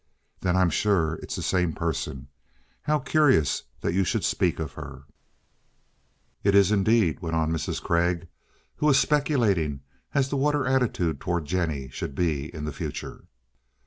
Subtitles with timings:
[0.39, 2.27] "Then I'm sure it's the same person.
[2.81, 5.03] How curious that you should speak of her!"
[6.43, 7.79] "It is, indeed," went on Mrs.
[7.83, 8.27] Craig,
[8.77, 9.81] who was speculating
[10.15, 13.25] as to what her attitude toward Jennie should be in the future.